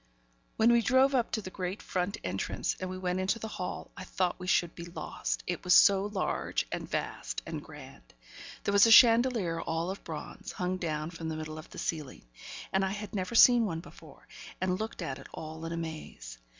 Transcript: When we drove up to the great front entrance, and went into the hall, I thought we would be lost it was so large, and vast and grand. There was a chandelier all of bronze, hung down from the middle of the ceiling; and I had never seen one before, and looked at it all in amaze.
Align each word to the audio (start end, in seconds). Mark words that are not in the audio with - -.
When 0.57 0.71
we 0.73 0.81
drove 0.81 1.13
up 1.13 1.29
to 1.33 1.43
the 1.43 1.51
great 1.51 1.79
front 1.79 2.17
entrance, 2.23 2.75
and 2.79 2.89
went 3.03 3.19
into 3.19 3.37
the 3.37 3.47
hall, 3.47 3.91
I 3.95 4.03
thought 4.03 4.39
we 4.39 4.49
would 4.63 4.73
be 4.73 4.85
lost 4.85 5.43
it 5.45 5.63
was 5.63 5.75
so 5.75 6.05
large, 6.07 6.65
and 6.71 6.89
vast 6.89 7.43
and 7.45 7.63
grand. 7.63 8.15
There 8.63 8.71
was 8.71 8.87
a 8.87 8.91
chandelier 8.91 9.61
all 9.61 9.91
of 9.91 10.03
bronze, 10.03 10.53
hung 10.53 10.77
down 10.77 11.11
from 11.11 11.29
the 11.29 11.35
middle 11.37 11.59
of 11.59 11.69
the 11.69 11.77
ceiling; 11.77 12.25
and 12.73 12.83
I 12.83 12.93
had 12.93 13.13
never 13.13 13.35
seen 13.35 13.67
one 13.67 13.79
before, 13.79 14.27
and 14.59 14.79
looked 14.79 15.03
at 15.03 15.19
it 15.19 15.27
all 15.33 15.65
in 15.65 15.71
amaze. 15.71 16.39